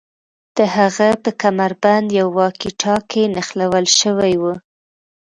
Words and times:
د 0.57 0.59
هغه 0.75 1.09
په 1.23 1.29
کمربند 1.41 2.07
یو 2.19 2.27
واکي 2.37 2.69
ټاکي 2.81 3.23
نښلول 3.35 3.85
شوی 3.99 4.33
و 4.41 4.43